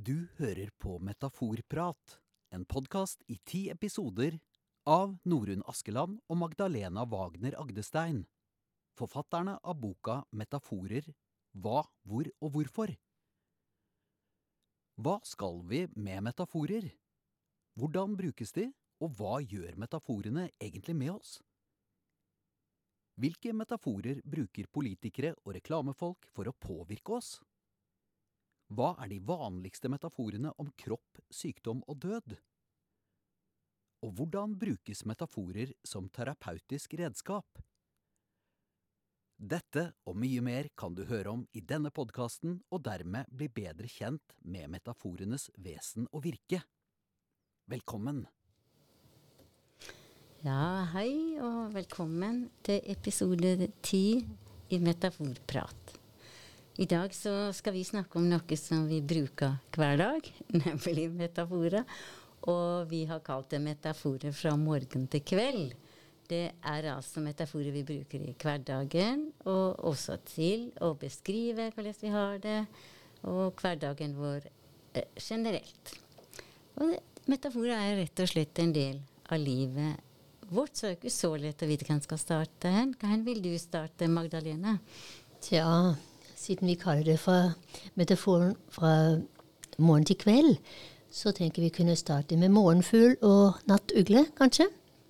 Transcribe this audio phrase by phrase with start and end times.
[0.00, 2.14] Du hører på Metaforprat,
[2.56, 4.38] en podkast i ti episoder
[4.88, 8.22] av Norunn Askeland og Magdalena Wagner Agdestein,
[8.96, 11.10] forfatterne av boka Metaforer
[11.52, 12.94] hva, hvor og hvorfor.
[14.96, 16.88] Hva skal vi med metaforer?
[17.76, 18.70] Hvordan brukes de,
[19.04, 21.36] og hva gjør metaforene egentlig med oss?
[23.20, 27.34] Hvilke metaforer bruker politikere og reklamefolk for å påvirke oss?
[28.70, 32.36] Hva er de vanligste metaforene om kropp, sykdom og død?
[34.06, 37.58] Og hvordan brukes metaforer som terapeutisk redskap?
[39.40, 43.90] Dette og mye mer kan du høre om i denne podkasten, og dermed bli bedre
[43.90, 46.62] kjent med metaforenes vesen og virke.
[47.66, 48.26] Velkommen!
[50.44, 54.04] Ja, hei og velkommen til episode ti
[54.70, 55.99] i Metaforprat.
[56.80, 60.28] I dag så skal vi snakke om noe som vi bruker hver dag,
[60.62, 61.84] nemlig metaforer.
[62.48, 65.74] Og vi har kalt det metaforer fra morgen til kveld.
[66.30, 72.16] Det er altså metaforer vi bruker i hverdagen, og også til å beskrive hvordan vi
[72.16, 72.58] har det,
[73.28, 74.48] og hverdagen vår
[74.96, 75.96] eh, generelt.
[76.80, 76.94] Og
[77.28, 80.00] metaforer er rett og slett en del av livet
[80.48, 82.72] vårt, så er det ikke så lett å vite hvem skal starte.
[83.02, 84.78] Hvor vil du starte, Magdalena?
[85.44, 85.66] Tja,
[86.40, 87.52] siden vi kaller det fra
[88.00, 88.92] metaforen fra
[89.78, 90.56] morgen til kveld,
[91.10, 94.68] så tenker vi kunne starte med morgenfugl og nattugle, kanskje?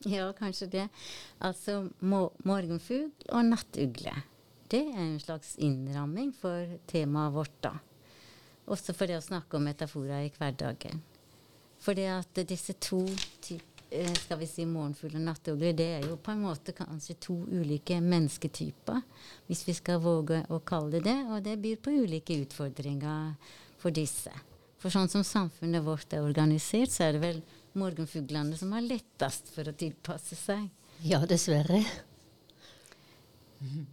[0.08, 0.88] Ja, kanskje det.
[1.40, 4.14] Altså morgenfugl og nattugle.
[4.70, 7.74] Det er en slags innramming for temaet vårt, da.
[8.70, 11.02] Også for det å snakke om metaforer i hverdagen.
[11.80, 13.02] For det at disse to
[13.42, 17.36] typer skal vi si morgenfugl og nattugle, det er jo på en måte kanskje to
[17.50, 19.00] ulike mennesketyper,
[19.48, 21.16] hvis vi skal våge å kalle det det.
[21.30, 23.34] Og det byr på ulike utfordringer
[23.80, 24.32] for disse.
[24.80, 27.42] For sånn som samfunnet vårt er organisert, så er det vel
[27.76, 30.70] morgenfuglene som har lettest for å tilpasse seg.
[31.04, 31.82] Ja, dessverre.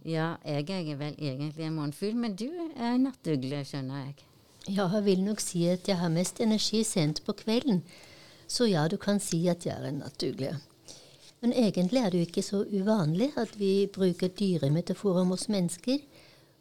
[0.08, 4.28] Ja, jeg er vel egentlig en morgenfugl, men du er nattugle, skjønner jeg.
[4.68, 7.82] Ja, jeg vil nok si at jeg har mest energi sent på kvelden.
[8.48, 10.54] Så ja, du kan si at jeg er en nattugle.
[11.40, 16.00] Men egentlig er det jo ikke så uvanlig at vi bruker dyremetaforer om oss mennesker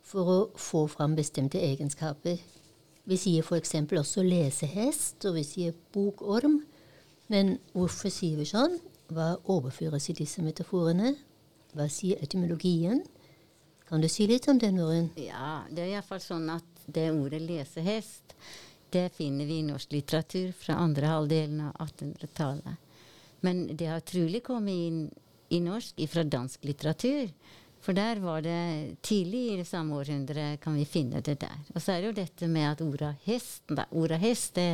[0.05, 2.37] for å få fram bestemte egenskaper.
[3.07, 3.73] Vi sier f.eks.
[3.73, 6.59] også lesehest, og vi sier bokorm.
[7.31, 8.77] Men hvorfor sier vi sånn?
[9.07, 11.15] Hva overføres i disse metaforene?
[11.73, 13.01] Hva sier etymologien?
[13.87, 15.09] Kan du si litt om det, Norun?
[15.15, 18.35] Ja, det er iallfall sånn at det ordet lesehest
[18.93, 22.83] det finner vi i norsk litteratur fra andre halvdelen av 1800-tallet.
[23.45, 25.01] Men det har trolig kommet inn
[25.49, 27.29] i norsk fra dansk litteratur.
[27.83, 31.59] For der var det tidlig i det samme århundret kan vi finne det der.
[31.75, 34.73] Og så er det jo dette med at orda hest, da, orda hest det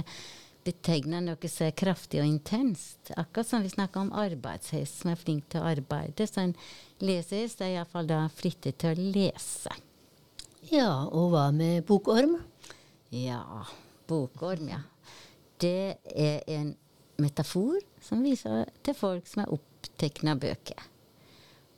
[0.64, 3.12] betegner noe så kraftig og intenst.
[3.20, 6.28] Akkurat som vi snakker om arbeidshest, som er flink til å arbeide.
[6.28, 6.56] Så en
[7.04, 9.76] lesehest er iallfall da flittig til å lese.
[10.72, 12.38] Ja, og hva med bokorm?
[13.12, 13.44] Ja,
[14.08, 14.82] bokorm, ja.
[15.62, 16.74] Det er en
[17.22, 20.90] metafor som viser til folk som er opptatt av bøker.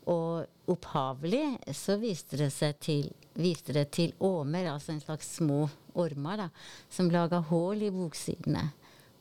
[0.09, 1.43] Og opphavlig
[1.73, 5.65] så viste det seg til, viste det til åmer, altså en slags små
[5.97, 6.49] ormer, da,
[6.89, 8.67] som laga hull i boksidene.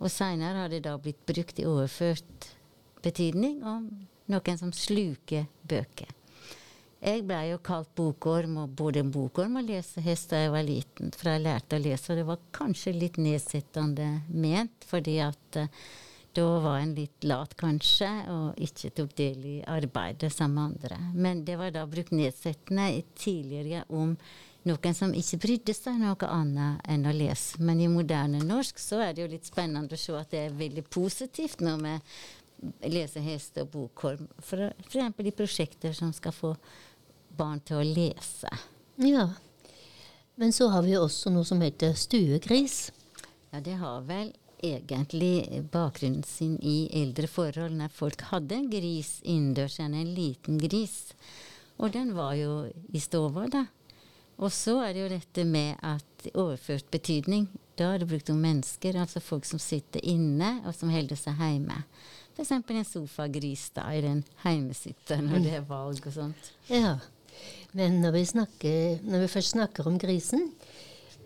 [0.00, 2.50] Og seinere har det da blitt brukt i overført
[3.04, 3.88] betydning om
[4.32, 6.13] noen som sluker bøker.
[7.04, 11.12] Jeg blei jo kalt bokorm, og både bokorm og lesehest da jeg var liten.
[11.12, 15.84] For jeg lærte å lese, og det var kanskje litt nedsettende ment, fordi at uh,
[16.34, 20.98] da var en litt lat, kanskje, og ikke tok del i arbeidet sammen med andre.
[21.12, 22.88] Men det var da brukt nedsettende
[23.21, 24.16] tidligere om
[24.65, 27.60] noen som ikke brydde seg noe annet enn å lese.
[27.60, 30.56] Men i moderne norsk så er det jo litt spennende å se at det er
[30.56, 32.16] veldig positivt nå med
[32.88, 34.26] lesehest og bokorm.
[34.41, 34.97] F.eks.
[34.97, 36.54] i prosjekter som skal få
[37.37, 38.50] barn til å lese.
[39.03, 39.28] Ja.
[40.34, 42.89] Men så har vi også noe som heter stuegris.
[43.53, 44.33] Ja, det har vel
[44.65, 51.13] egentlig bakgrunnen sin i eldre forhold, når folk hadde en gris innendørs, en liten gris.
[51.77, 52.65] Og den var jo
[52.95, 53.66] i stova, da.
[54.42, 57.47] Og så er det jo dette med at overført betydning,
[57.78, 61.39] da er det brukt om mennesker, altså folk som sitter inne, og som holder seg
[61.39, 61.83] hjemme.
[62.34, 62.51] F.eks.
[62.51, 66.51] en sofagris da, i den heimesitter når det er valg og sånt.
[66.66, 66.97] Ja.
[67.72, 70.51] Men når vi, snakker, når vi først snakker om grisen,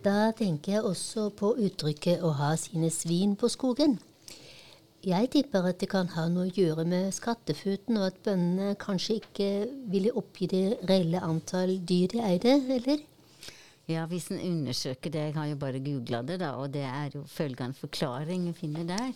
[0.04, 3.98] da tenker jeg også på uttrykket 'å ha sine svin på skogen'.
[5.04, 9.20] Jeg tipper at det kan ha noe å gjøre med skattefuten, og at bøndene kanskje
[9.20, 9.50] ikke
[9.92, 13.04] ville oppgi det reelle antall dyr de eide, eller?
[13.88, 17.14] Ja, hvis en undersøker det, jeg har jo bare googla det, da, og det er
[17.14, 19.12] jo følgende forklaring en finner der.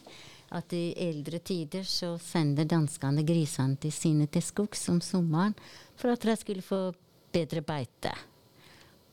[0.52, 5.56] At i eldre tider så sender danskene grisene til sine til skogs om sommeren
[5.96, 6.90] for at de skulle få
[7.32, 8.12] bedre beite.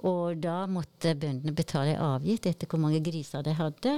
[0.08, 3.96] Og da måtte bøndene betale avgift etter hvor mange griser de hadde.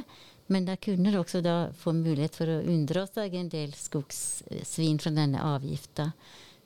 [0.51, 5.13] Men de kunne også da få mulighet for å unndra seg en del skogssvin fra
[5.15, 6.11] denne avgifta.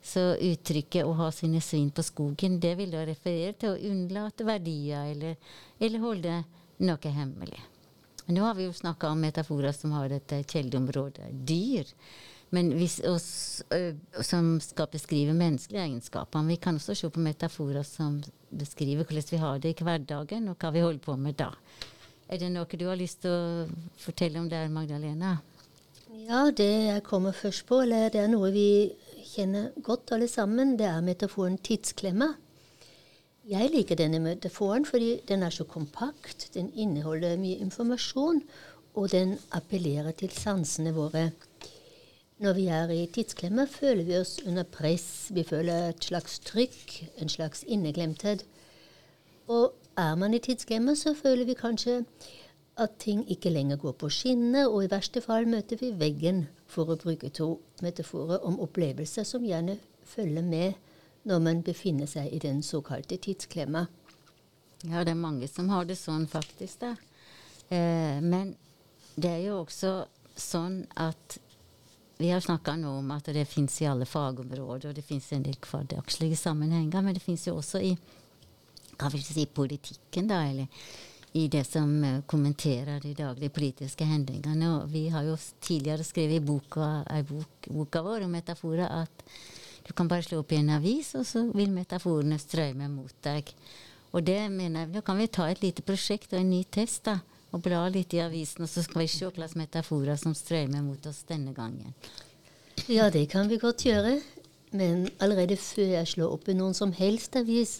[0.02, 4.44] Så uttrykket 'å ha sine svin på skogen' det vil da referere til å unnlate
[4.44, 5.36] verdier eller,
[5.80, 6.44] eller holde
[6.78, 7.60] noe hemmelig.
[8.26, 11.30] Nå har vi jo snakka om metaforer som har dette kjeldeområdet.
[11.46, 11.86] dyr.
[12.54, 16.38] Men hvis oss, ø, som skal beskrive menneskelige egenskaper.
[16.38, 20.48] Men vi kan også se på metaforer som beskriver hvordan vi har det i hverdagen,
[20.48, 21.50] og hva vi holder på med da.
[22.28, 23.66] Er det noe du har lyst til å
[23.98, 25.36] fortelle om der, Magdalena?
[26.26, 28.94] Ja, det jeg kommer først på, eller det er noe vi
[29.34, 32.32] kjenner godt alle sammen, det er metaforen tidsklemma.
[33.46, 38.40] Jeg liker denne metaforen fordi den er så kompakt, den inneholder mye informasjon,
[38.98, 41.28] og den appellerer til sansene våre.
[42.42, 45.28] Når vi er i tidsklemma, føler vi oss under press.
[45.30, 48.42] Vi føler et slags trykk, en slags inneglemthet.
[49.46, 52.00] Og er man i tidsklemma, så føler vi kanskje
[52.82, 56.90] at ting ikke lenger går på skinner, og i verste fall møter vi veggen, for
[56.90, 60.74] å bruke to metaforer om opplevelser som gjerne følger med
[61.26, 63.86] når man befinner seg i den såkalte tidsklemma.
[64.86, 66.80] Ja, det er mange som har det sånn, faktisk.
[66.84, 66.94] da.
[67.68, 68.54] Eh, men
[69.16, 69.96] det er jo også
[70.36, 71.38] sånn at
[72.18, 75.44] vi har snakka nå om at det fins i alle fagområder, og det fins en
[75.44, 77.96] del hverdagslige sammenhenger, men det fins jo også i
[78.96, 80.66] kan vi si, politikken, da, eller
[81.36, 84.70] i det som uh, kommenterer de daglige politiske hendelsene.
[84.88, 89.26] Vi har jo tidligere skrevet i boka, bok, boka vår om metaforer at
[89.86, 93.52] du kan bare slå opp i en avis, og så vil metaforene strømme mot deg.
[94.12, 97.04] Og det mener jeg, Da kan vi ta et lite prosjekt og en ny test.
[97.04, 97.20] da,
[97.52, 101.06] og bla litt i avisen, og så skal vi se hvilke metaforer som strømmer mot
[101.06, 101.94] oss denne gangen.
[102.88, 104.20] Ja, det kan vi godt gjøre.
[104.72, 107.78] Men allerede før jeg slår opp i noen som helst avis,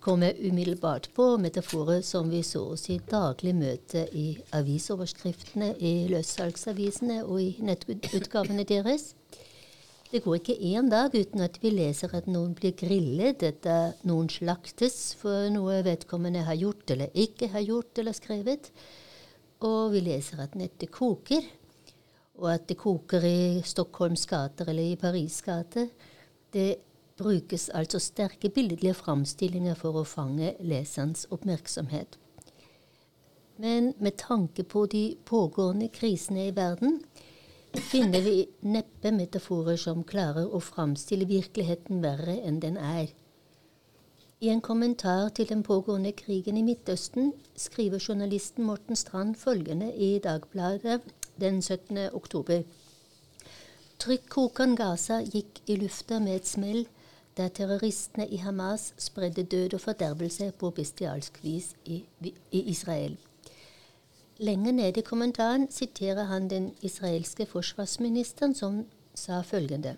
[0.00, 6.06] kom jeg umiddelbart på metaforer som vi så å si daglig møter i avisoverskriftene, i
[6.12, 9.14] løssalgsavisene og i nettutgavene deres.
[10.10, 13.66] Det går ikke én dag uten at vi leser at noen blir grillet, at
[14.02, 18.72] noen slaktes for noe vedkommende har gjort eller ikke har gjort eller skrevet.
[19.62, 21.46] Og vi leser at nettet koker,
[22.42, 25.86] og at det koker i Stockholms gater eller i Paris gater.
[26.50, 26.80] Det
[27.20, 32.18] brukes altså sterke billedlige framstillinger for å fange leserens oppmerksomhet.
[33.62, 36.98] Men med tanke på de pågående krisene i verden
[37.72, 43.10] finner vi neppe metaforer som klarer å framstille virkeligheten verre enn den er.
[44.40, 50.18] I en kommentar til den pågående krigen i Midtøsten skriver journalisten Morten Strand følgende i
[50.18, 51.02] Dagbladet
[51.40, 52.08] den 17.
[52.12, 52.62] oktober.
[54.00, 56.86] Trykkokeren Gaza gikk i lufta med et smell
[57.36, 62.02] der terroristene i Hamas spredde død og fordervelse på bestialsk vis i,
[62.50, 63.18] i Israel.
[64.40, 69.96] Lenger nede i kommentaren siterer han den israelske forsvarsministeren som sa følgende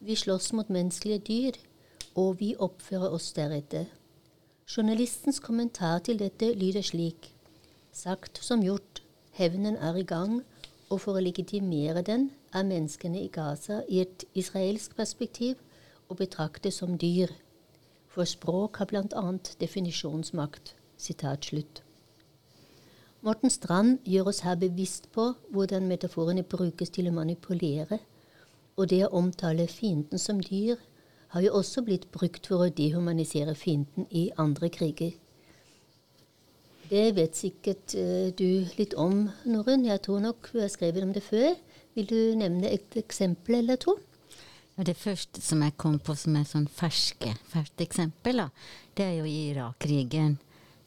[0.00, 1.58] Vi slåss mot menneskelige dyr,
[2.14, 3.84] og vi oppfører oss deretter.
[4.76, 7.34] Journalistens kommentar til dette lyder slik
[7.92, 9.02] Sagt som gjort,
[9.32, 10.42] hevnen er i gang,
[10.88, 15.60] og for å legitimere den er menneskene i Gaza i et israelsk perspektiv
[16.08, 17.36] å betrakte som dyr.
[18.08, 19.32] For språk har bl.a.
[19.60, 20.72] definisjonsmakt.
[20.96, 21.85] Sitat slutt.
[23.26, 27.98] Morten Strand gjør oss her bevisst på hvordan metaforene brukes til å manipulere,
[28.78, 30.78] og det å omtale fienden som dyr
[31.34, 35.16] har jo også blitt brukt for å dehumanisere fienden i andre kriger.
[36.86, 39.88] Det vet sikkert uh, du litt om, Norun.
[39.88, 41.56] Jeg tror nok du har skrevet om det før.
[41.98, 43.96] Vil du nevne et eksempel eller to?
[44.86, 48.50] Det første som jeg kom på som er sånn ferske, ferskt eksempel, da,
[48.94, 50.36] det er jo i Irak-krigen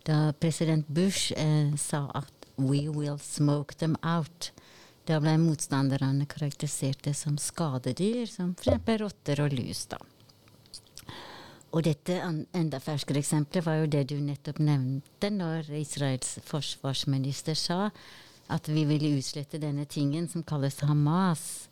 [0.06, 4.52] da president Bush eh, sa at 'we will smoke them out'.
[5.06, 9.02] Da ble motstanderne karakterisert som skadedyr, som f.eks.
[9.02, 9.86] rotter og lus.
[9.86, 9.98] da.
[11.72, 12.18] Og dette
[12.54, 17.90] enda ferskere eksempelet var jo det du nettopp nevnte, når Israels forsvarsminister sa
[18.50, 21.70] at vi ville utslette denne tingen som kalles Hamas.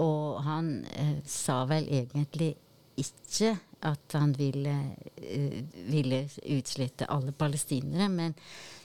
[0.00, 2.54] Og han eh, sa vel egentlig
[3.00, 4.74] ikke at han ville,
[5.20, 5.58] uh,
[5.90, 6.24] ville
[6.56, 8.08] utslette alle palestinere.
[8.08, 8.34] Men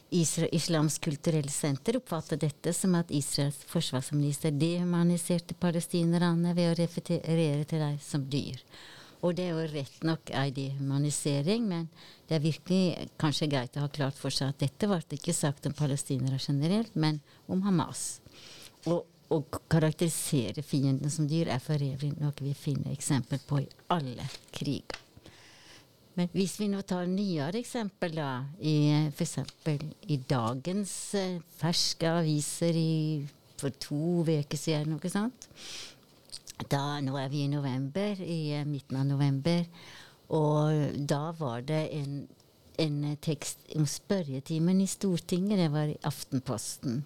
[0.09, 7.67] Israel, Islams kulturelle senter oppfattet dette som at Israels forsvarsminister dehumaniserte palestinerne ved å referere
[7.69, 8.57] til dem som dyr.
[9.19, 11.87] Og det er jo rett nok ei dehumanisering, men
[12.29, 15.67] det er virkelig kanskje greit å ha klart for seg at dette ble ikke sagt
[15.67, 17.19] om palestinere generelt, men
[17.51, 18.21] om Hamas.
[18.87, 23.69] Og å karakterisere fienden som dyr er for øvrig noe vi finner eksempel på i
[23.93, 24.97] alle kriger.
[26.17, 29.37] Men hvis vi nå tar nyere eksempel, da, i f.eks.
[30.11, 33.23] i dagens eh, ferske aviser i,
[33.61, 35.47] for to uker siden, noe sånt
[36.67, 39.63] da, Nå er vi i november, i eh, midten av november,
[40.35, 42.25] og da var det en,
[42.83, 45.57] en tekst om spørretimen i Stortinget.
[45.57, 46.99] Det var i Aftenposten.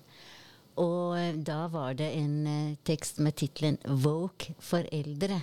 [0.81, 5.41] Og eh, da var det en uh, tekst med tittelen 'Woke for eldre'.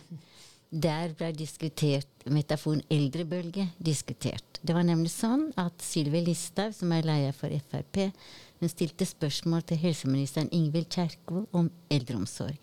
[0.71, 4.61] Der ble diskutert metaforen eldrebølge diskutert.
[4.63, 8.13] Det var nemlig sånn at Sylvi Listhaug, som er leder for Frp,
[8.61, 12.59] hun stilte spørsmål til helseministeren Ingvild Kjerkol om eldreomsorg.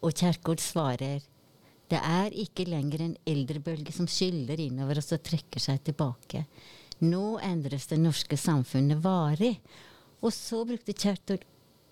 [0.00, 1.20] Og Kjerkol svarer
[1.92, 6.46] det er ikke lenger en eldrebølge som skyller innover oss og trekker seg tilbake.
[7.04, 9.58] Nå endres det norske samfunnet varig.
[10.22, 11.42] Og så brukte Kjerkol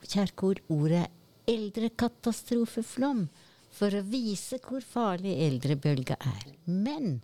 [0.06, 1.06] Kjerkol ordet
[1.50, 3.26] eldrekatastrofeflom
[3.74, 6.44] for å vise hvor farlig eldrebølga er.
[6.66, 7.20] Men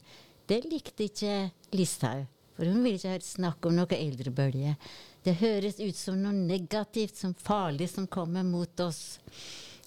[0.51, 1.37] det likte ikke
[1.75, 4.77] Listhaug, for hun ville ikke snakke om noe eldrebølge.
[5.27, 9.19] Det høres ut som noe negativt, som farlig, som kommer mot oss.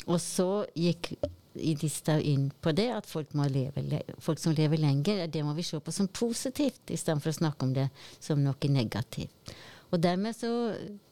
[0.05, 1.13] Og så gikk
[1.55, 5.79] Listhaug inn på det at folk, leve, folk, som lever lenger, det må vi se
[5.79, 9.55] på som positivt, istedenfor å snakke om det som noe negativt.
[9.89, 10.49] Og dermed så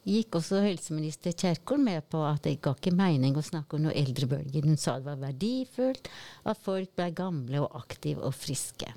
[0.08, 3.98] gikk også helseminister Kjerkol med på at det ga ikke mening å snakke om noe
[3.98, 4.64] eldrebølge.
[4.66, 6.10] Hun sa det var verdifullt
[6.48, 8.90] at folk ble gamle og aktive og friske.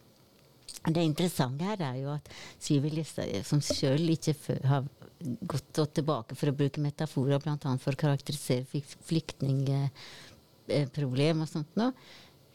[0.80, 2.28] Det interessante her er jo at
[2.62, 4.34] Syvi Listhaug, som sjøl ikke
[4.68, 4.82] har
[5.20, 7.76] gått tilbake for å bruke metaforer, bl.a.
[7.82, 8.64] for å karakterisere
[9.08, 11.92] flyktningproblem og sånt noe,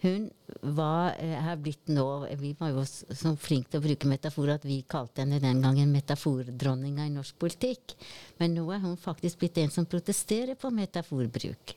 [0.05, 0.29] hun
[0.61, 2.05] var, er eh, blitt nå
[2.39, 5.93] Vi var jo så flinke til å bruke metaforer at vi kalte henne den gangen
[5.93, 7.97] metafordronninga i norsk politikk.
[8.39, 11.75] Men nå er hun faktisk blitt en som protesterer på metaforbruk.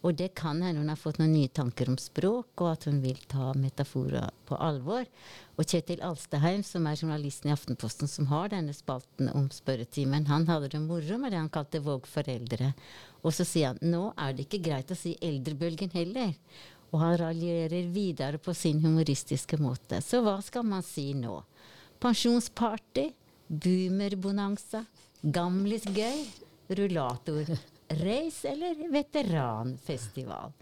[0.00, 3.02] Og det kan hende hun har fått noen nye tanker om språk, og at hun
[3.02, 5.04] vil ta metaforer på alvor.
[5.60, 10.48] Og Kjetil Alstaheim, som er journalisten i Aftenposten som har denne spalten om spørretimen, han
[10.48, 12.72] hadde det moro med det han kalte Våg foreldre.
[13.20, 16.32] Og så sier han nå er det ikke greit å si eldrebølgen heller.
[16.90, 20.00] Og han raljerer videre på sin humoristiske måte.
[20.02, 21.36] Så hva skal man si nå?
[22.02, 23.10] Pensjonsparty?
[23.50, 24.84] Boomerbonanza?
[25.22, 26.24] Gamlisgøy?
[26.78, 30.54] Rullatorreis eller veteranfestival?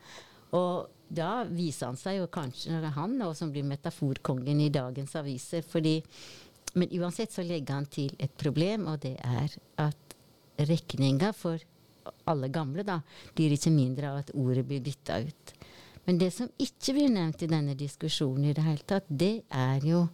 [0.56, 5.62] Og da viser han seg jo kanskje han nå som blir metaforkongen i dagens aviser.
[5.62, 6.02] fordi
[6.74, 10.16] men uansett så legger han til et problem, og det er at
[10.68, 11.62] regninga for
[12.28, 13.00] alle gamle da,
[13.36, 15.54] blir ikke mindre av at ordet blir bytta ut.
[16.08, 19.82] Men det som ikke blir nevnt i denne diskusjonen i det hele tatt, det er
[19.84, 20.06] jo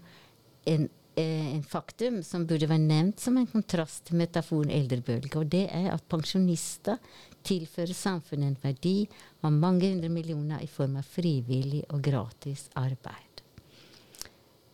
[0.67, 5.37] en, eh, en faktum som burde være nevnt som en kontrast til metaforen eldrebølge.
[5.39, 6.99] Og det er at pensjonister
[7.47, 9.07] tilfører samfunnet en verdi
[9.45, 13.45] av mange hundre millioner i form av frivillig og gratis arbeid.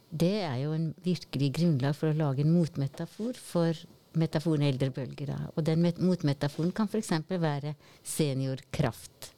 [0.08, 3.76] Det er jo en virkelig grunnlag for å lage en motmetafor for
[4.16, 5.36] metaforen eldrebølger.
[5.54, 7.12] Og den motmetaforen kan f.eks.
[7.28, 9.34] være seniorkraft.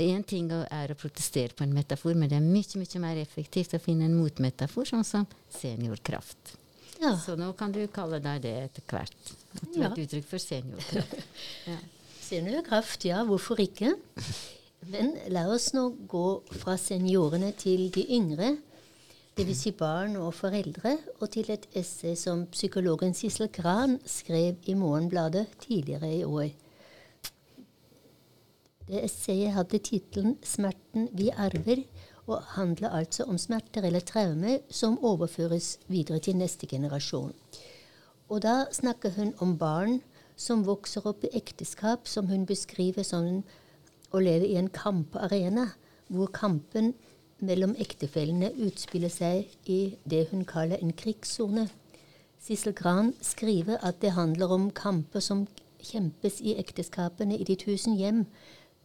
[0.00, 3.76] Én ting er å protestere på en metafor, men det er mye mye mer effektivt
[3.76, 6.56] å finne en motmetafor, sånn som seniorkraft.
[6.98, 7.12] Ja.
[7.20, 9.32] Så nå kan du kalle deg det etter hvert.
[9.60, 9.90] At du ja.
[9.90, 11.20] et uttrykk for seniorkraft.
[11.70, 11.78] Ja.
[12.24, 13.90] Seniorkraft, ja, hvorfor ikke?
[14.88, 16.24] Men la oss nå gå
[16.56, 18.54] fra seniorene til de yngre,
[19.36, 19.60] dvs.
[19.60, 25.46] Si barn og foreldre, og til et essay som psykologen Sissel Gran skrev i Morgenbladet
[25.66, 26.48] tidligere i år.
[28.88, 31.86] Det essayet hadde tittelen 'Smerten vi arver',
[32.26, 37.32] og handler altså om smerter eller traumer som overføres videre til neste generasjon.
[38.28, 40.00] Og da snakker hun om barn
[40.36, 43.42] som vokser opp i ekteskap som hun beskriver som
[44.12, 45.68] å leve i en kamparena,
[46.08, 46.94] hvor kampen
[47.38, 51.68] mellom ektefellene utspiller seg i det hun kaller en krigssone.
[52.40, 55.46] Sissel Gran skriver at det handler om kamper som
[55.84, 58.24] kjempes i ekteskapene i de tusen hjem,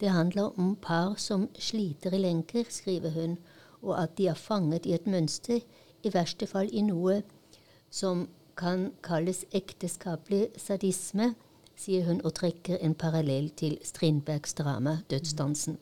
[0.00, 3.38] det handler om par som sliter i lenker, skriver hun,
[3.82, 5.60] og at de er fanget i et mønster,
[6.02, 7.20] i verste fall i noe
[7.90, 11.34] som kan kalles ekteskapelig sadisme,
[11.76, 15.78] sier hun og trekker en parallell til Strindbergs drama 'Dødsdansen'.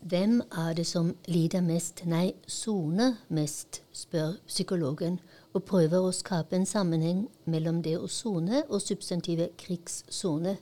[0.00, 5.20] Hvem er det som lider mest, nei, soner mest, spør psykologen,
[5.52, 10.56] og prøver å skape en sammenheng mellom det å sone og substantivet krigssone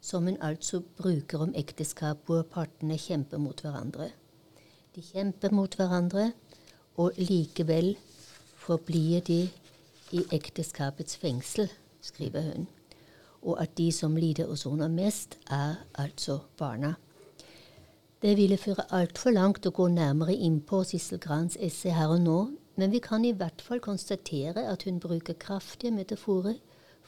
[0.00, 4.10] som hun altså bruker om ekteskap hvor partene kjemper mot hverandre.
[4.94, 6.32] De kjemper mot hverandre,
[6.98, 7.92] og likevel
[8.58, 9.42] forblir de
[10.12, 11.68] i ekteskapets fengsel,
[12.00, 12.68] skriver hun.
[13.42, 16.94] Og at de som lider og soner mest, er altså barna.
[18.22, 22.24] Det ville føre altfor langt å gå nærmere inn på Sissel Grans essay her og
[22.24, 22.38] nå,
[22.78, 26.58] men vi kan i hvert fall konstatere at hun bruker kraftige metaforer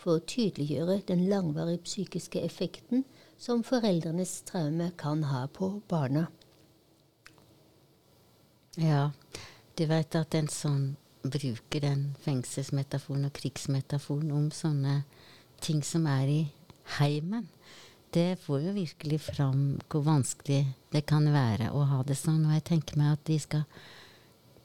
[0.00, 3.04] for å tydeliggjøre den langvarige psykiske effekten
[3.40, 6.26] som foreldrenes traume kan ha på barna.
[8.80, 9.10] Ja,
[9.76, 10.84] du vet at en sånn
[11.20, 15.02] bruker den fengselsmetaforen og krigsmetaforen om sånne
[15.60, 16.40] ting som er i
[16.98, 17.48] heimen.
[18.10, 22.42] Det får jo virkelig fram hvor vanskelig det kan være å ha det sånn.
[22.48, 23.66] Og jeg tenker meg at vi skal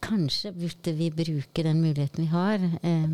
[0.05, 3.13] Kanskje burde vi bruke den muligheten vi har, eh,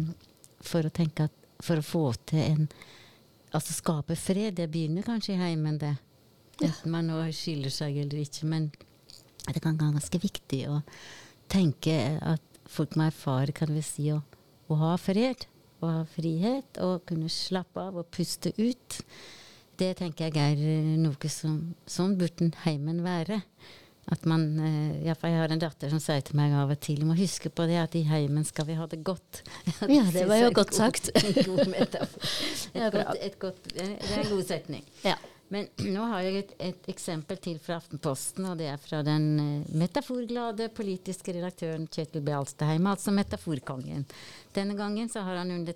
[0.59, 2.67] for å tenke at For å få til en
[3.51, 4.55] Altså skape fred.
[4.55, 5.97] Det begynner kanskje i heimen, det.
[6.63, 8.47] Enten man nå skiller seg eller ikke.
[8.47, 8.69] Men
[9.43, 10.77] det kan være ganske viktig å
[11.51, 14.21] tenke at folk må erfare kan vi si å,
[14.71, 15.47] å ha fred.
[15.81, 19.01] Å ha frihet og kunne slappe av og puste ut.
[19.81, 21.57] Det tenker jeg er noe som
[21.89, 23.41] Sånn burde heimen være.
[24.09, 26.79] At man, eh, ja, for Jeg har en datter som sier til meg av og
[26.81, 29.43] til Du må huske på det at i heimen skal vi ha det godt.
[29.97, 31.11] Ja, det var jo godt sagt.
[31.45, 32.31] God metafor.
[32.73, 34.83] Et godt, et godt, det er en god setning.
[35.05, 35.15] Ja.
[35.51, 39.25] Men nå har jeg et, et eksempel til fra Aftenposten, og det er fra den
[39.39, 42.31] uh, metaforglade politiske redaktøren Kjetil B.
[42.37, 44.05] Alstaheim, altså metaforkongen.
[44.55, 45.75] Denne gangen så har han under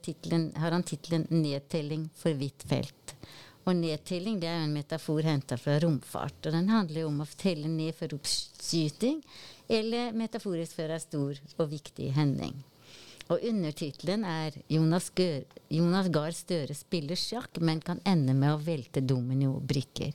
[0.62, 3.18] har han tittelen 'Nedtelling for hvitt felt'.
[3.66, 6.38] Og nedtelling det er jo en metafor henta fra romfart.
[6.46, 9.24] Og den handler jo om å telle ned for oppskyting,
[9.66, 12.54] eller metaforisk for en stor og viktig hending.
[13.34, 15.10] Og undertittelen er Jonas,
[15.74, 20.14] Jonas Gahr Støre spiller sjakk, men kan ende med å velte dominobrikker.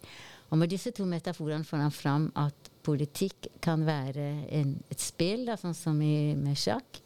[0.51, 5.45] Og med disse to metaforene får han fram at politikk kan være en, et spill,
[5.51, 7.03] da, sånn som i, med sjakk.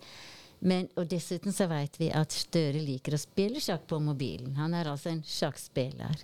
[0.65, 4.55] Men, og dessuten så vet vi at Støre liker å spille sjakk på mobilen.
[4.57, 6.23] Han er altså en sjakkspiller.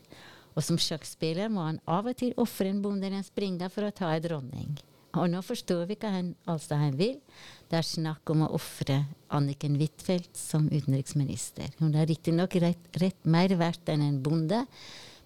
[0.57, 3.87] Og som sjakkspiller må han av og til ofre en bonde eller en springer for
[3.87, 4.79] å ta en dronning.
[5.19, 7.17] Og nå forstår vi hva han, Alstadheim vil.
[7.71, 9.03] Det er snakk om å ofre
[9.35, 11.73] Anniken Huitfeldt som utenriksminister.
[11.83, 14.63] Hun er riktignok rett, rett mer verdt enn en bonde,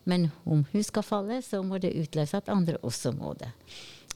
[0.09, 3.53] men om hun skal falle, så må det utløse at andre også må det.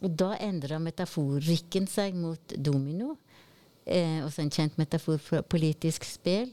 [0.05, 3.17] Og da endrer metaforikken seg mot domino
[3.89, 6.53] eh, også en kjent metafor for politisk spill.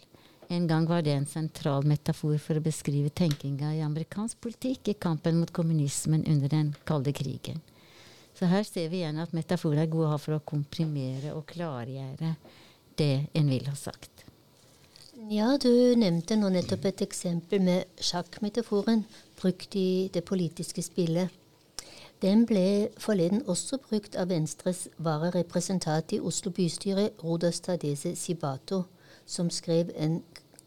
[0.50, 5.00] En gang var det en sentral metafor for å beskrive tenkinga i amerikansk politikk i
[5.08, 7.62] kampen mot kommunismen under den kalde krigen.
[8.36, 11.48] Så her ser vi igjen at metaforer er gode å ha for å komprimere og
[11.50, 12.36] klargjøre
[13.00, 14.26] det en vil ha sagt.
[15.32, 19.06] Ja, du nevnte nå nettopp et eksempel med sjakkmetaforen
[19.40, 21.32] brukt i det politiske spillet.
[22.22, 28.84] Den ble forleden også brukt av Venstres vararepresentant i Oslo bystyre, Rodas Tadese Sibato,
[29.26, 30.22] som skrev en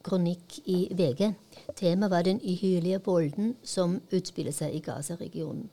[0.04, 1.32] kronikk i VG.
[1.76, 5.70] Temaet var den uhyrlige volden som utspiller seg i Gaza-regionen.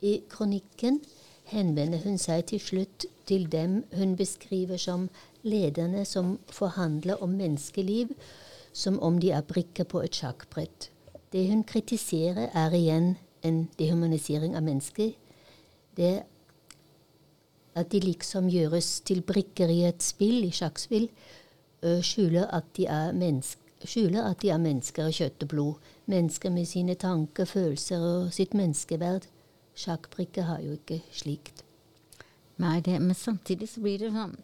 [0.00, 1.00] I kronikken
[1.48, 5.08] henvender hun seg til slutt til dem hun beskriver som
[5.42, 8.12] lederne som forhandler om menneskeliv
[8.72, 10.90] som om de er brikker på et sjakkbrett.
[11.32, 13.14] Det hun kritiserer, er igjen
[13.44, 15.12] en dehumanisering av mennesker.
[15.96, 16.14] Det
[17.74, 21.08] at de liksom gjøres til brikker i et spill, i sjakkspill,
[22.06, 23.12] skjuler at, de er
[23.84, 25.92] skjuler at de er mennesker av kjøtt og blod.
[26.10, 29.26] Mennesker med sine tanker, følelser og sitt menneskeverd.
[29.74, 31.64] Sjakkbrikker har jo ikke slikt.
[32.62, 34.36] Nei, det, men samtidig så blir det sånn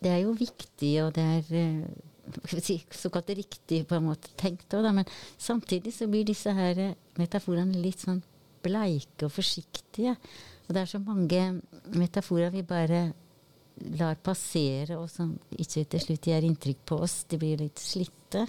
[0.00, 4.88] Det er jo viktig, og det er si, såkalt riktig på en måte tenkt òg,
[4.94, 8.22] men samtidig så blir disse her metaforene litt sånn
[8.68, 10.14] bleike og forsiktige.
[10.66, 11.60] Og det er så mange
[11.96, 13.08] metaforer vi bare
[13.98, 17.22] lar passere, og som ikke til slutt gjør inntrykk på oss.
[17.30, 18.44] De blir litt slitte.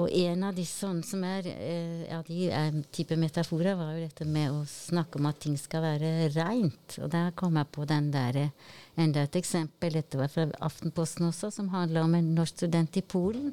[0.00, 4.06] Og en av de sånne som er, eh, ja, de er type metaforer, var jo
[4.06, 6.96] dette med å snakke om at ting skal være reint.
[7.02, 8.52] Og der kom jeg på den der
[8.96, 9.92] enda et eksempel.
[9.92, 13.52] Dette var fra Aftenposten også, som handla om en norsk student i Polen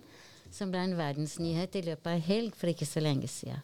[0.51, 3.61] som ble en verdensnyhet i løpet av en helg for ikke så lenge siden.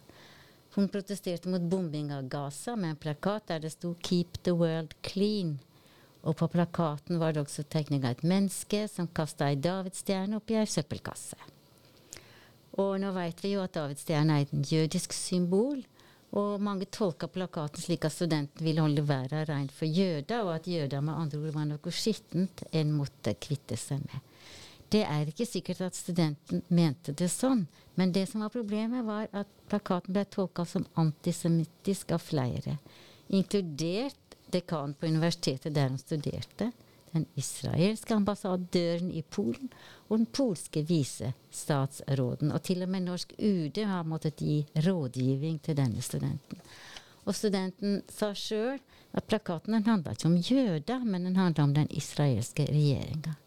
[0.76, 4.94] Hun protesterte mot bombing av Gaza med en plakat der det sto 'Keep the world
[5.02, 5.58] clean'.
[6.24, 10.58] Og på plakaten var det også tegning av et menneske som kasta ei davidsstjerne oppi
[10.60, 11.38] ei søppelkasse.
[12.78, 15.86] Og nå vet vi jo at davidsstjerna er et jødisk symbol.
[16.36, 20.68] Og mange tolka plakaten slik at studenten ville holde verden rein for jøder, og at
[20.68, 24.20] jøder med andre ord var noe skittent en måtte kvitte seg med.
[24.90, 29.28] Det er ikke sikkert at studenten mente det sånn, men det som var problemet, var
[29.34, 32.78] at plakaten ble tolka som antisemittisk av flere,
[33.34, 36.72] inkludert dekanen på universitetet der han studerte,
[37.16, 39.70] den israelske ambassadøren i Polen
[40.10, 42.52] og den polske visestatsråden.
[42.52, 46.60] Og til og med norsk UD har måttet gi rådgivning til denne studenten.
[47.26, 48.78] Og studenten sa sjøl
[49.16, 53.38] at plakaten handla ikke om jøder, men den handla om den israelske regjeringa.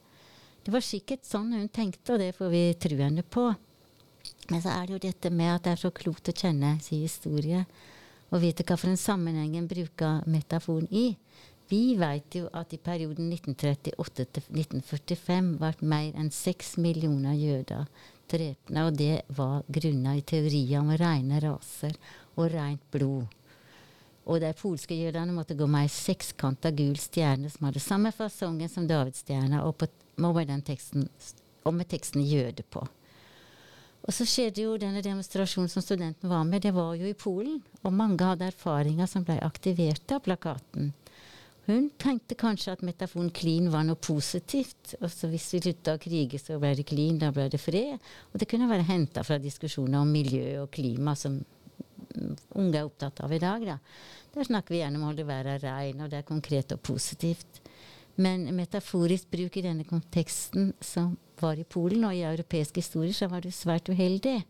[0.68, 3.46] Det var sikkert sånn hun tenkte, og det får vi tro henne på.
[4.50, 7.07] Men så er det jo dette med at det er så klokt å kjenne sin
[7.07, 7.62] historie
[8.28, 11.16] og vite en sammenheng en bruker metaforen i.
[11.72, 17.87] Vi vet jo at i perioden 1938 til 1945 ble mer enn seks millioner jøder
[18.28, 21.96] drepne, og det var grunna i teorier om rene raser
[22.37, 23.24] og rent blod.
[24.28, 28.68] Og de polske jødene måtte gå med ei sekskanta gul stjerne som hadde samme fasongen
[28.68, 29.88] som davidsstjerna, og,
[30.24, 31.09] og,
[31.64, 32.87] og med teksten 'jøde' på.
[34.09, 37.61] Og så skjedde jo denne demonstrasjonen som studenten var med, det var jo i Polen.
[37.83, 40.94] Og mange hadde erfaringer som ble aktivert av plakaten.
[41.68, 44.94] Hun tenkte kanskje at metaforen klin var noe positivt.
[45.02, 48.00] Og så hvis vi slutta å krige, så ble det klin, da ble det fred.
[48.33, 51.37] Og det kunne være henta fra diskusjoner om miljø og klima som
[52.57, 53.66] unge er opptatt av i dag.
[53.68, 53.76] Da.
[54.33, 57.61] Der snakker vi gjerne om å holde verden rein, og det er konkret og positivt.
[58.18, 63.28] Men metaforisk bruk i denne konteksten som var i Polen og i europeisk historie, så
[63.31, 64.40] var det svært uheldig.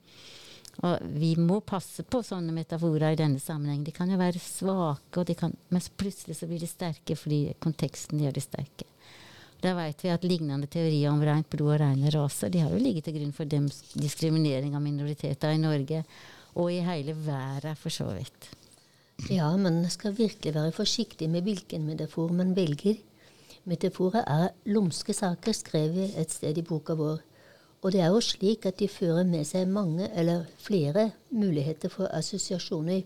[0.87, 3.83] Og vi må passe på sånne metaforer i denne sammenheng.
[3.85, 8.38] De kan jo være svake, kan, men plutselig så blir de sterke fordi konteksten gjør
[8.38, 8.87] de sterke.
[9.59, 12.78] Da vet vi at lignende teorier om rent blod og rene raser de har jo
[12.78, 13.50] ligget til grunn for
[13.98, 16.04] diskriminering av minoriteter i Norge
[16.54, 18.52] og i hele verden, for så vidt.
[19.35, 23.00] Ja, man skal virkelig være forsiktig med hvilken metafor man velger.
[23.68, 27.18] Metaforer er lumske saker, skrev vi et sted i boka vår.
[27.83, 32.11] Og det er jo slik at de fører med seg mange eller flere muligheter for
[32.16, 33.04] assosiasjoner.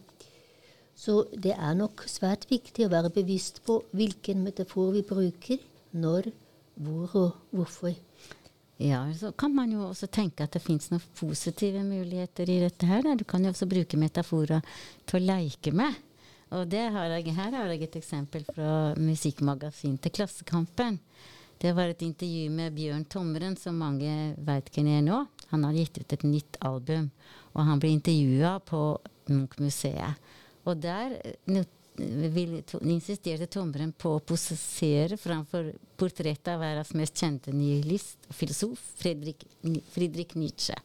[0.94, 5.60] Så det er nok svært viktig å være bevisst på hvilken metafor vi bruker,
[5.92, 6.30] når,
[6.78, 7.96] hvor og hvorfor.
[8.82, 12.88] Ja, så kan man jo også tenke at det fins noen positive muligheter i dette
[12.88, 13.04] her.
[13.18, 14.64] Du kan jo også bruke metaforer
[15.06, 15.98] til å leke med.
[16.52, 20.98] Og har jeg, her har jeg et eksempel fra musikkmagasin til Klassekampen.
[21.62, 25.22] Det var et intervju med Bjørn Tomren, som mange veit hvem er nå.
[25.52, 27.08] Han har gitt ut et nytt album,
[27.54, 28.82] og han ble intervjua på
[29.30, 30.18] Munch-museet.
[30.66, 31.16] Og der
[32.82, 39.46] insisterte Tomren på å posisere framfor portrettet av verdens mest kjente nihilist og filosof, Fredrik,
[39.94, 40.76] Friedrich Nietzsche.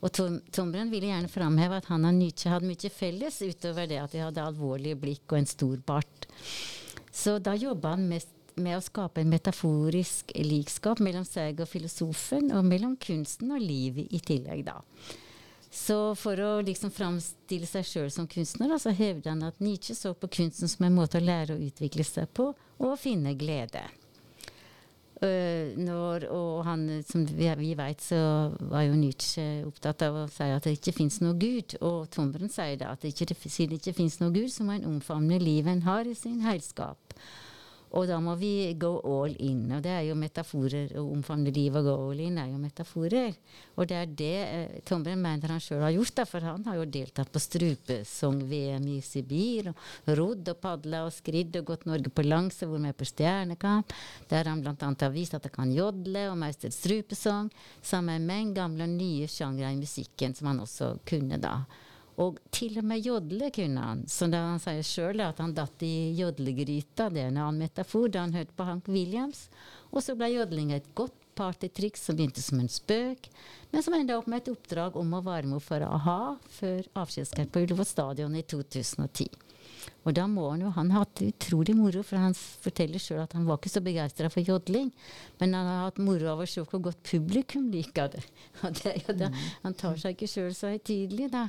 [0.00, 4.00] Og Tom, Tomren ville gjerne framheve at han og Nietzsche hadde mye felles, utover det
[4.00, 6.28] at de hadde alvorlige blikk og en stor bart.
[7.12, 12.50] Så da jobba han mest med å skape en metaforisk likskap mellom seg og filosofen,
[12.56, 14.80] og mellom kunsten og livet i tillegg, da.
[15.70, 19.94] Så for å liksom framstille seg sjøl som kunstner, da, så hevder han at Nietzsche
[19.94, 23.36] så på kunsten som en måte å lære å utvikle seg på, og å finne
[23.38, 23.84] glede.
[25.20, 28.20] Uh, når, og han, som vi, vi vet, så
[28.70, 31.76] var jo Nietzsche opptatt av å si at det ikke fins noe Gud.
[31.84, 34.78] Og Tombren sier da at det ikke, siden det ikke fins noe Gud, så må
[34.78, 37.09] en omfavne livet en har i sin heilskap.
[37.98, 39.64] Og da må vi go all in.
[39.74, 40.92] Og det er jo metaforer.
[40.94, 43.34] Å omfavne livet og go all in er jo metaforer.
[43.74, 46.78] Og det er det eh, Tombren mener han sjøl har gjort, da, for han har
[46.78, 49.72] jo deltatt på strupesong-VM i Sibir.
[49.72, 53.10] Og rodd og padla og skridd og gått Norge på langs og vært med på
[53.10, 53.94] Stjernekamp.
[54.30, 54.76] Der han bl.a.
[54.78, 57.50] har vist at han kan jodle og meistre strupesong,
[57.82, 61.64] sammen med en gamle og nye sjangre i musikken, som han også kunne da.
[62.20, 64.02] Og til og med jodle kunne han.
[64.10, 68.10] Så da han sier sjøl at han datt i jodlegryta, det er en annen metafor,
[68.12, 69.46] da han hørte på Hank Williams.
[69.90, 73.30] Og så ble jodling et godt partytriks som begynte som en spøk,
[73.72, 76.20] men som enda opp med et oppdrag om å varme opp for a-ha
[76.58, 79.30] før avskjedskamp på Ullevål stadion i 2010.
[80.08, 83.36] Og da må han jo Han har hatt utrolig moro, for han forteller sjøl at
[83.36, 84.90] han var ikke så begeistra for jodling,
[85.40, 88.24] men han har hatt moro av å se hvor godt publikum liker det.
[88.80, 89.38] det, det mm.
[89.66, 91.46] Han tar seg ikke sjøl så høytidelig, da.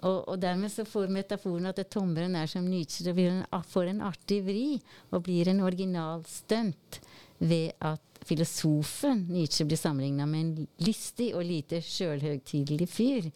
[0.00, 4.04] Og, og, dermed så får metaforen at tommeren er som Nietzsche, det en, får en
[4.08, 4.68] artig vri
[5.10, 7.02] og blir en original stunt
[7.40, 13.28] ved at filosofen Nietzsche blir sammenligna med en lystig og lite sjølhøytidelig fyr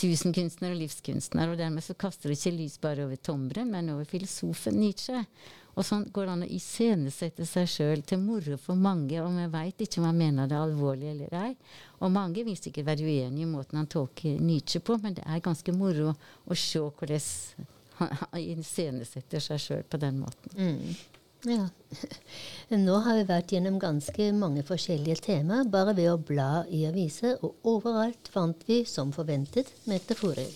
[0.00, 1.52] tusenkunstner og livskunstner.
[1.52, 5.24] Og dermed så kaster det ikke lys bare over Tombre, men over filosofen Nietzsche.
[5.76, 9.48] Og sånn går det an å iscenesette seg sjøl til moro for mange, og vi
[9.52, 11.50] veit ikke om han mener det er alvorlig eller ei.
[12.00, 15.44] Og mange vil sikkert være uenig i måten han tolker Nietzsche på, men det er
[15.44, 17.66] ganske moro å se hvordan
[17.98, 20.56] han iscenesetter seg sjøl på den måten.
[20.56, 20.96] Mm.
[21.46, 21.68] Ja.
[22.86, 27.36] Nå har vi vært gjennom ganske mange forskjellige temaer bare ved å bla i aviser,
[27.46, 30.50] og overalt fant vi, som forventet, metaforer.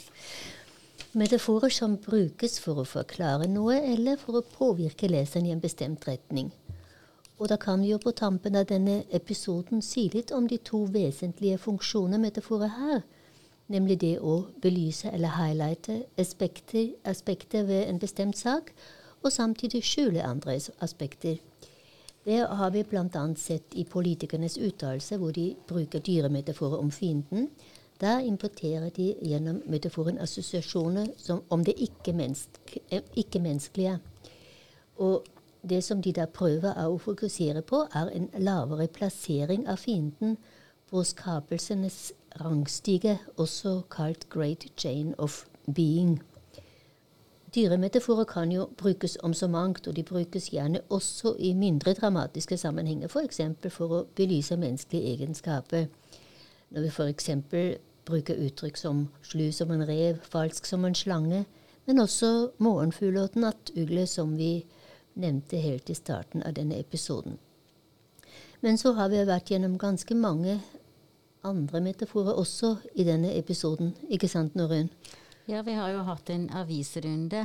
[1.14, 6.06] Metaforer som brukes for å forklare noe eller for å påvirke leseren i en bestemt
[6.10, 6.50] retning.
[7.38, 10.84] Og da kan vi jo på tampen av denne episoden si litt om de to
[10.92, 13.02] vesentlige funksjoner metaforer har,
[13.70, 18.74] nemlig det å belyse eller highlighte aspekter, aspekter ved en bestemt sak,
[19.22, 21.36] og samtidig skjule andre aspekter.
[22.24, 23.34] Det har vi bl.a.
[23.36, 27.50] sett i politikernes uttalelser, hvor de bruker dyremetaforer om fienden.
[28.00, 31.06] Da importerer de gjennom metaforen assosiasjoner
[31.48, 31.74] om det
[33.16, 33.98] ikke-menneskelige.
[34.96, 35.24] Og
[35.68, 40.36] det som de da prøver å fokusere på, er en lavere plassering av fienden
[40.90, 46.20] på skapelsenes rangstige, også kalt Great Chain of Being.
[47.54, 52.56] Dyremetaforer kan jo brukes om så mangt, og de brukes gjerne også i mindre dramatiske
[52.56, 53.40] sammenhenger, f.eks.
[53.62, 55.88] For, for å belyse menneskelige egenskaper.
[56.70, 57.30] Når vi f.eks.
[58.06, 61.44] bruker uttrykk som slu som en rev, falsk som en slange,
[61.86, 64.66] men også morgenfugl og nattugle, som vi
[65.14, 67.38] nevnte helt i starten av denne episoden.
[68.60, 70.60] Men så har vi vært gjennom ganske mange
[71.42, 74.92] andre metaforer også i denne episoden, ikke sant, Norunn?
[75.50, 77.40] Ja, vi har jo hatt en avisrunde,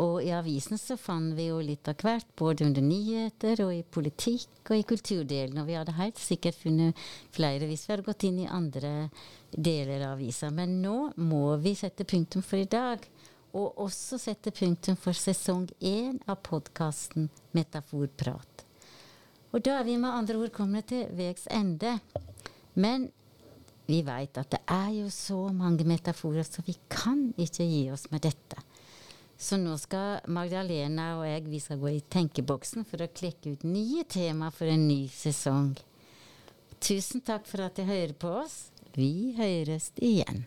[0.00, 3.82] og i avisen så fant vi jo litt av hvert, både under nyheter og i
[3.84, 7.02] politikk og i kulturdelen, og vi hadde helt sikkert funnet
[7.36, 9.10] flere hvis vi hadde gått inn i andre
[9.52, 10.48] deler av avisa.
[10.56, 13.04] Men nå må vi sette punktum for i dag,
[13.52, 18.64] og også sette punktum for sesong én av podkasten Metaforprat.
[19.52, 21.98] Og da er vi med andre ord kommet til veis ende.
[22.72, 23.10] Men
[23.86, 28.06] vi veit at det er jo så mange metaforer, så vi kan ikke gi oss
[28.12, 28.62] med dette.
[29.36, 33.66] Så nå skal Magdalena og jeg vi skal gå i tenkeboksen for å klekke ut
[33.66, 35.74] nye tema for en ny sesong.
[36.80, 38.58] Tusen takk for at dere hører på oss.
[38.94, 40.44] Vi høres igjen.